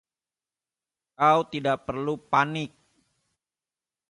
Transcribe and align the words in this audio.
Kau 1.19 1.39
tidak 1.51 1.77
perlu 1.85 2.15
panik. 2.31 2.71